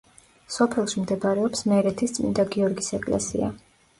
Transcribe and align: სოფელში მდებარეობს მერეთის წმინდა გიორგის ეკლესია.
სოფელში 0.53 1.01
მდებარეობს 1.03 1.61
მერეთის 1.73 2.15
წმინდა 2.17 2.45
გიორგის 2.57 2.91
ეკლესია. 3.01 3.53